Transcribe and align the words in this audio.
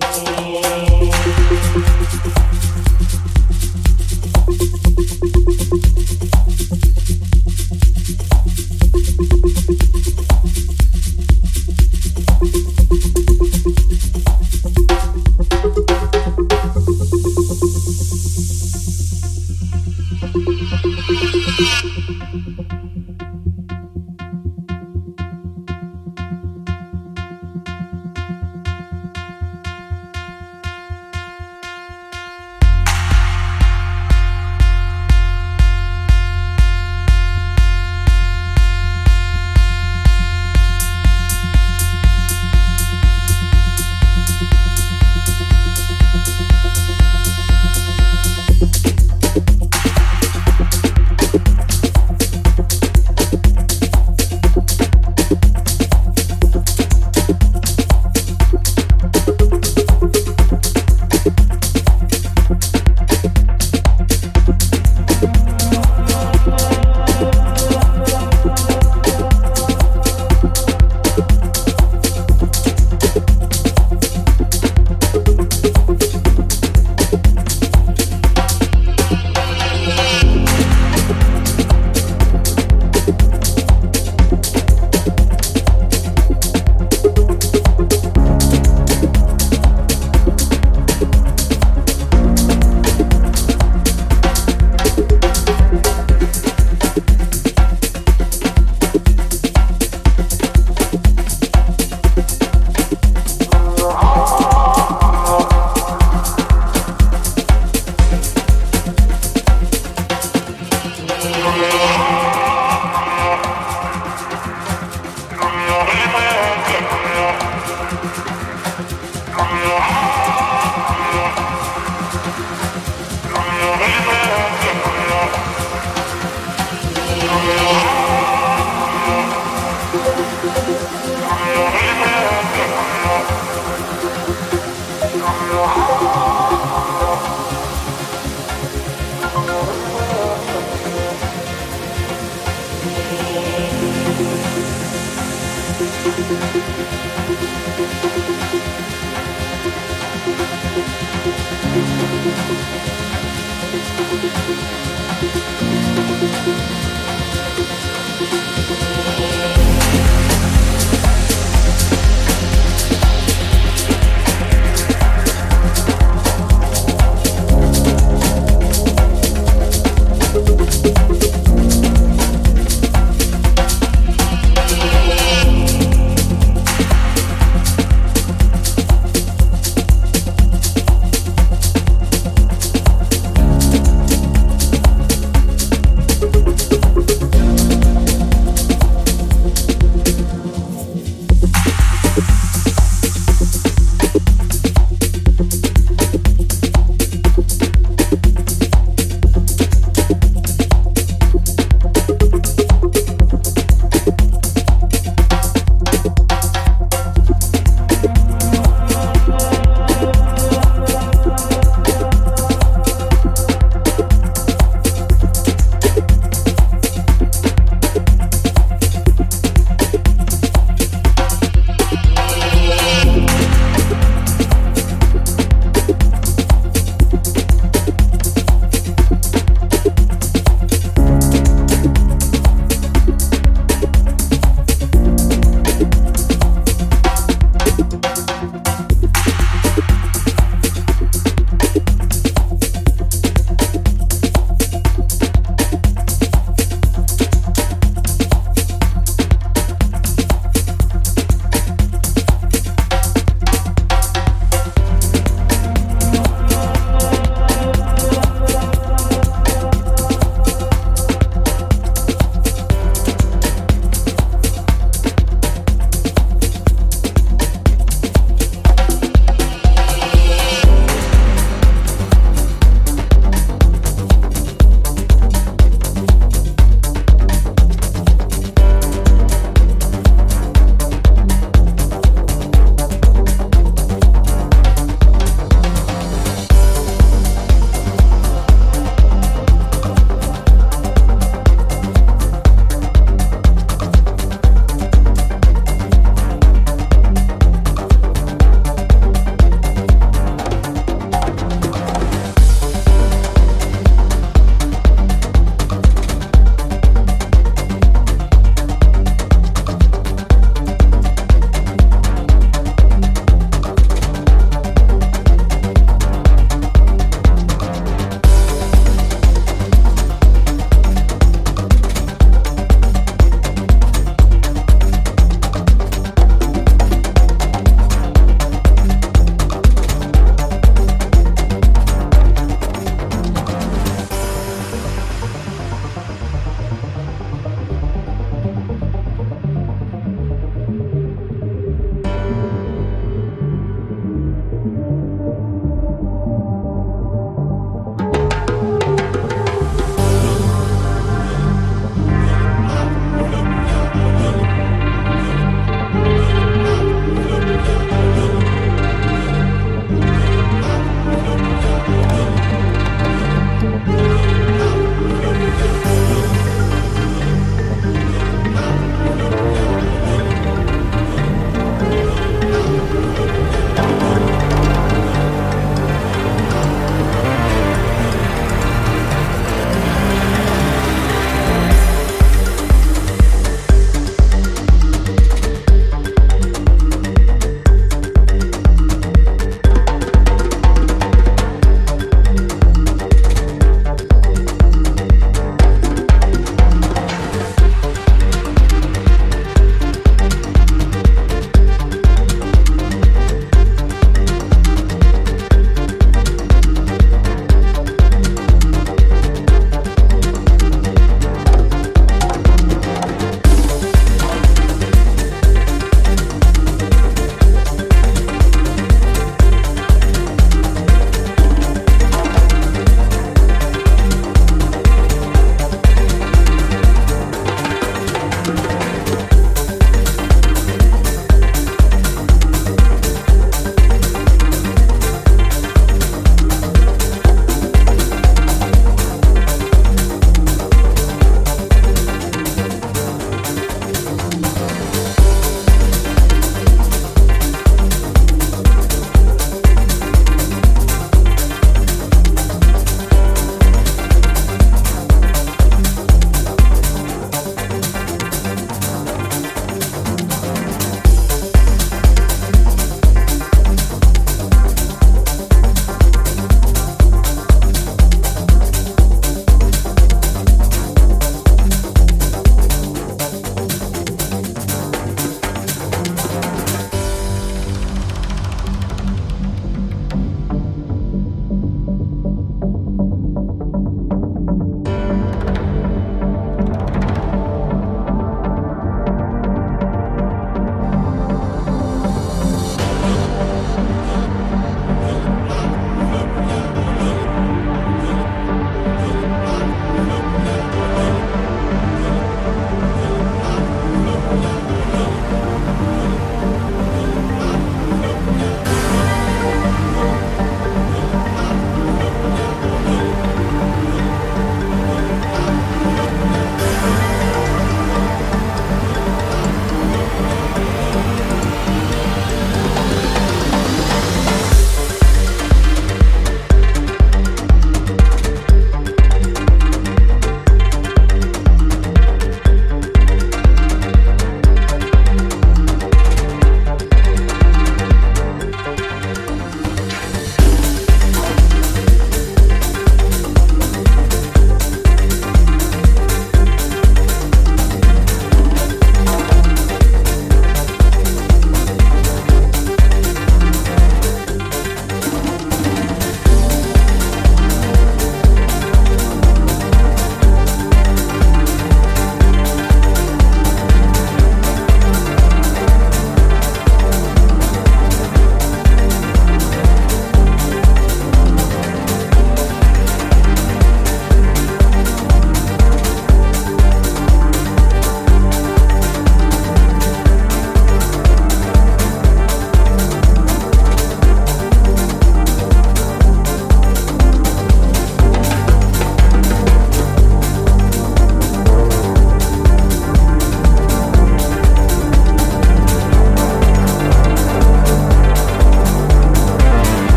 Oh. 0.00 0.32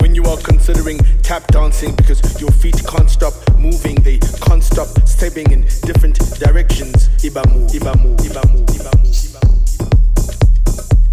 When 0.00 0.14
you 0.14 0.24
are 0.24 0.36
considering 0.38 0.98
tap 1.22 1.46
dancing 1.48 1.94
because 1.94 2.20
your 2.40 2.50
feet 2.50 2.82
can't 2.86 3.08
stop 3.08 3.34
moving, 3.56 3.94
they 3.96 4.18
can't 4.18 4.62
stop 4.62 4.88
stepping 5.06 5.52
in 5.52 5.62
different 5.82 6.18
directions. 6.40 7.08
Ibamu, 7.22 7.70
Ibamu, 7.70 8.16
Ibamu, 8.16 8.66
Ibamu, 8.66 9.06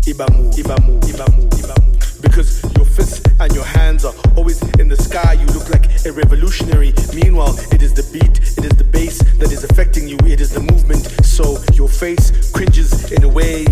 Ibamu, 0.05 0.53
Ibamu, 0.55 1.01
Ibamu, 1.03 1.49
Ibamu. 1.51 2.21
Because 2.21 2.63
your 2.75 2.85
fists 2.85 3.21
and 3.39 3.53
your 3.53 3.65
hands 3.65 4.03
are 4.03 4.15
always 4.35 4.61
in 4.79 4.87
the 4.87 4.97
sky, 4.97 5.33
you 5.33 5.45
look 5.47 5.69
like 5.69 5.85
a 6.05 6.11
revolutionary. 6.11 6.93
Meanwhile, 7.13 7.55
it 7.71 7.83
is 7.83 7.93
the 7.93 8.03
beat, 8.11 8.39
it 8.39 8.65
is 8.65 8.77
the 8.77 8.83
bass 8.91 9.19
that 9.37 9.51
is 9.51 9.63
affecting 9.63 10.07
you, 10.07 10.17
it 10.25 10.41
is 10.41 10.51
the 10.51 10.61
movement. 10.61 11.05
So 11.23 11.57
your 11.73 11.89
face 11.89 12.51
cringes 12.51 13.11
in 13.11 13.23
a 13.23 13.29
way 13.29 13.65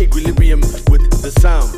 equilibrium 0.00 0.60
with 0.90 1.22
the 1.22 1.30
sound, 1.40 1.72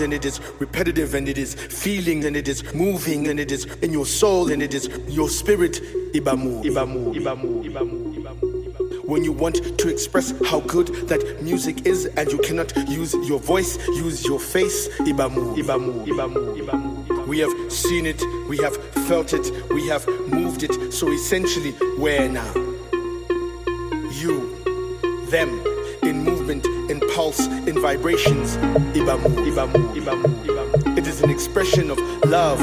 and 0.00 0.12
it 0.12 0.24
is 0.24 0.40
repetitive, 0.58 1.14
and 1.14 1.28
it 1.28 1.38
is 1.38 1.54
feeling, 1.54 2.24
and 2.24 2.36
it 2.36 2.48
is 2.48 2.62
moving, 2.74 3.28
and 3.28 3.38
it 3.38 3.52
is 3.52 3.64
in 3.82 3.92
your 3.92 4.06
soul, 4.06 4.50
and 4.50 4.62
it 4.62 4.74
is 4.74 4.88
your 5.08 5.28
spirit. 5.28 5.80
Ibamu, 6.12 6.64
Ibamu, 6.64 7.14
Ibamu, 7.14 7.64
Ibamu. 7.64 9.04
When 9.04 9.24
you 9.24 9.32
want 9.32 9.78
to 9.78 9.88
express 9.88 10.34
how 10.46 10.60
good 10.60 10.88
that 11.08 11.42
music 11.42 11.86
is, 11.86 12.06
and 12.06 12.30
you 12.30 12.38
cannot 12.38 12.76
use 12.88 13.14
your 13.26 13.38
voice, 13.38 13.78
use 13.88 14.24
your 14.26 14.40
face. 14.40 14.88
Ibamu, 14.98 15.56
Ibamu, 15.56 16.06
Ibamu, 16.06 16.56
Ibamu. 16.58 17.26
We 17.26 17.38
have 17.40 17.72
seen 17.72 18.06
it, 18.06 18.22
we 18.48 18.56
have 18.58 18.76
felt 19.06 19.32
it, 19.32 19.50
we 19.70 19.86
have 19.88 20.06
moved 20.28 20.62
it. 20.62 20.92
So 20.92 21.08
essentially, 21.10 21.72
where 21.98 22.28
now? 22.28 22.52
You, 24.12 24.56
them, 25.28 25.62
pulse, 27.28 27.46
in 27.68 27.80
vibrations. 27.80 28.56
Ibamu, 28.96 29.30
Ibamu, 29.50 29.94
Ibamu, 29.94 30.44
Ibamu. 30.44 30.98
It 30.98 31.06
is 31.06 31.22
an 31.22 31.30
expression 31.30 31.90
of 31.90 31.98
love, 32.24 32.60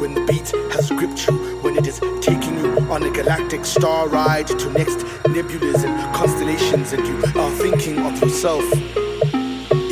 when 0.00 0.14
the 0.14 0.24
beat 0.26 0.50
has 0.72 0.88
gripped 0.90 1.26
you, 1.26 1.36
when 1.62 1.76
it 1.76 1.86
is 1.86 2.00
taking 2.20 2.58
you 2.58 2.78
on 2.90 3.02
a 3.02 3.10
galactic 3.10 3.64
star 3.64 4.08
ride 4.08 4.46
to 4.46 4.70
next 4.70 4.98
nebulas 5.34 5.84
and 5.84 6.14
constellations, 6.14 6.92
and 6.92 7.06
you 7.06 7.16
are 7.40 7.50
thinking 7.52 7.98
of 8.06 8.20
yourself. 8.22 8.64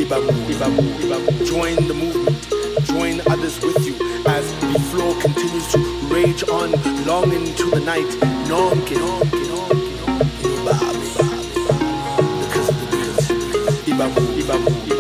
Ibamu, 0.03 0.33
Ibamu, 0.53 0.85
Ibamu. 1.05 1.47
Join 1.47 1.77
the 1.89 1.95
movement, 1.95 2.49
join 2.87 3.21
others 3.33 3.61
with 3.61 3.87
you 3.87 3.95
as 4.27 4.45
the 4.61 4.81
floor 4.91 5.15
continues 5.21 5.67
to 5.73 5.79
rage 6.15 6.43
on 6.49 6.73
long 7.05 7.31
into 7.33 7.71
the 7.71 7.81
night. 7.81 8.11
Nonke, 8.49 8.97
nonke, 8.97 9.34
Ibamu, 14.15 14.39
Ibamu, 14.39 14.69
Ibamu. 14.87 14.94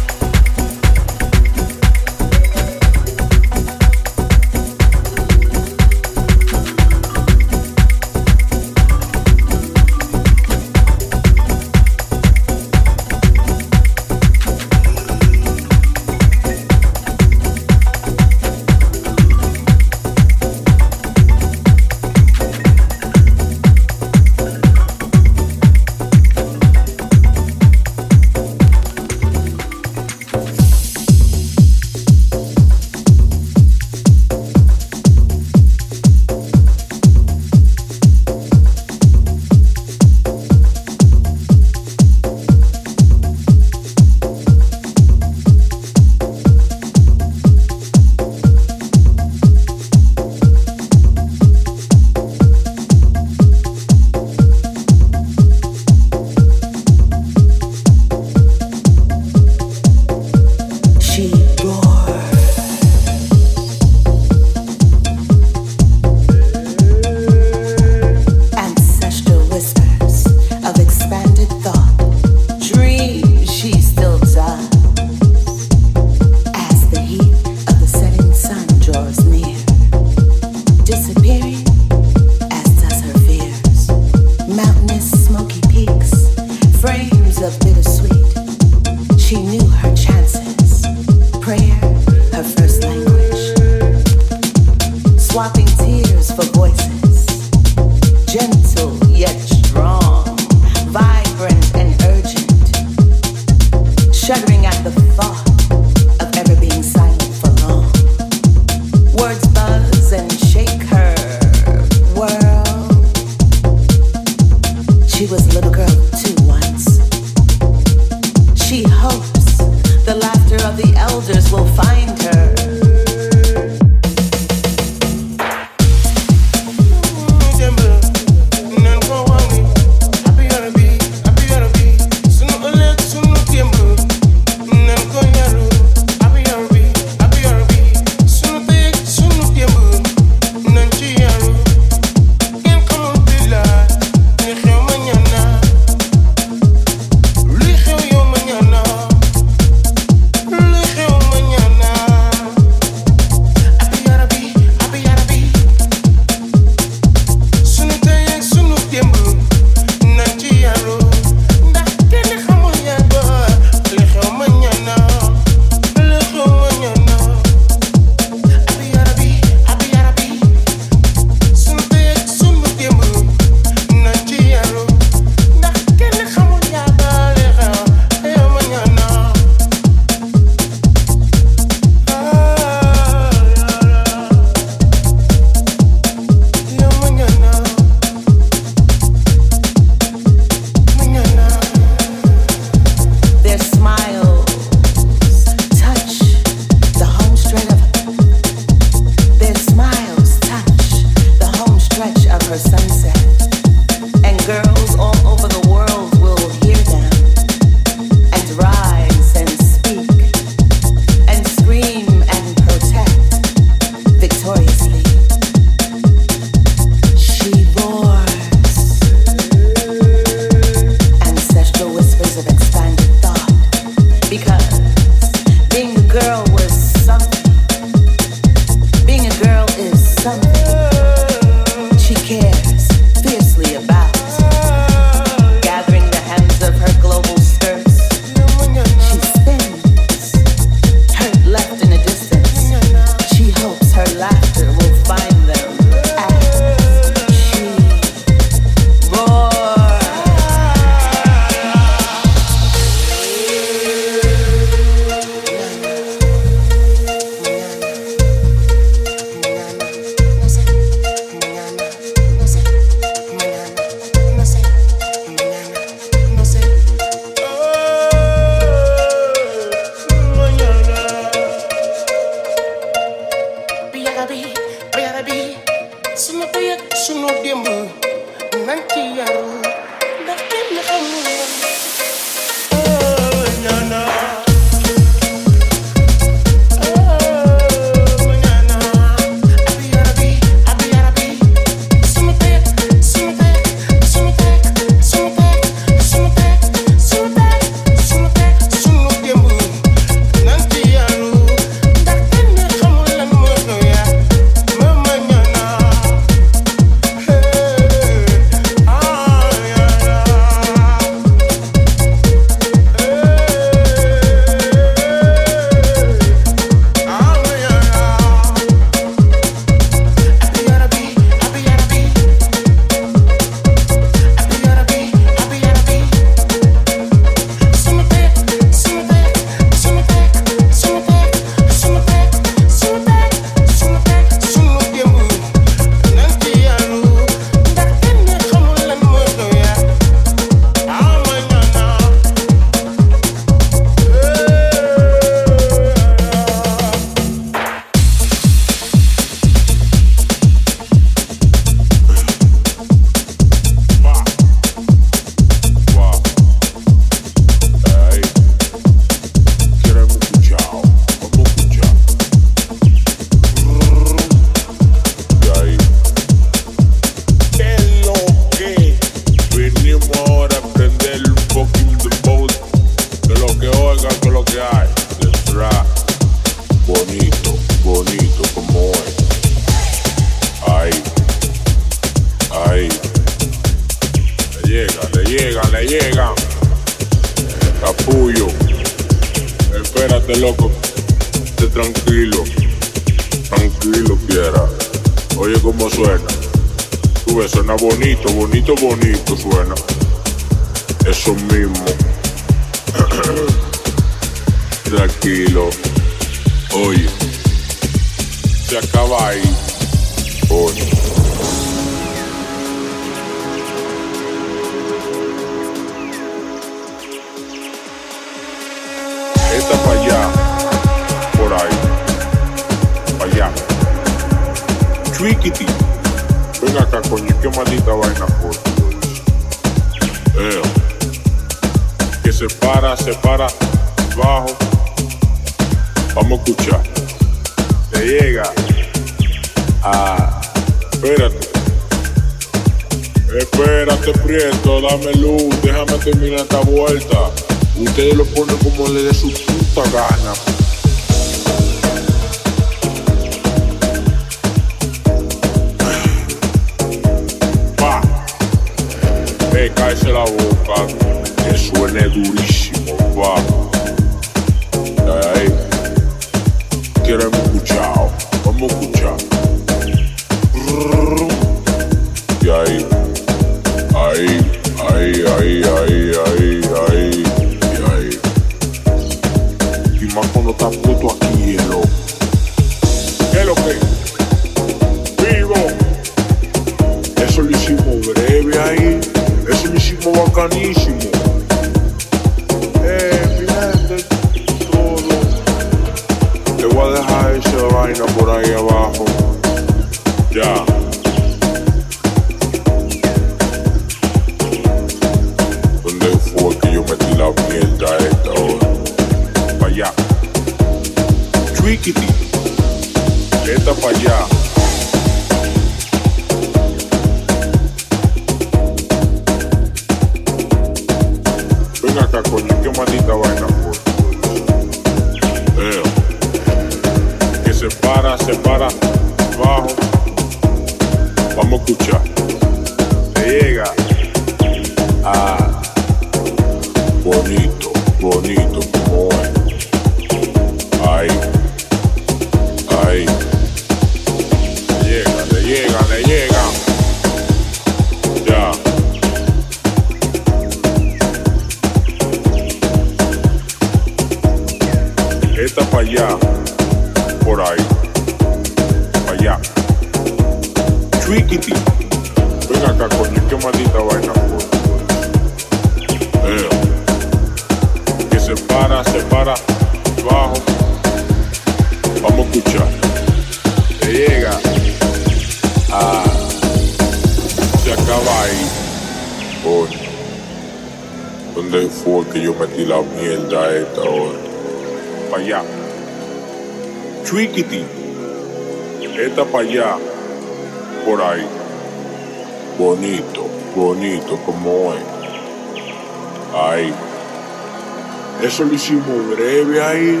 lo 598.44 598.54
hicimos 598.54 599.10
breve 599.10 599.62
ahí. 599.62 600.00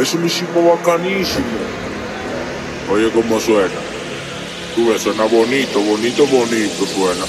Eso 0.00 0.18
lo 0.18 0.26
hicimos 0.26 0.78
bacanísimo. 0.78 1.44
Oye, 2.90 3.10
cómo 3.10 3.38
suena. 3.40 3.70
Tú 4.74 4.88
ves, 4.88 5.02
suena 5.02 5.24
bonito, 5.24 5.80
bonito, 5.80 6.26
bonito 6.26 6.86
suena. 6.86 7.24